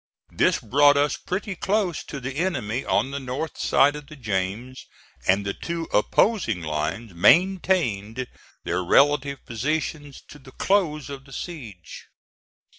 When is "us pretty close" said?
0.97-2.03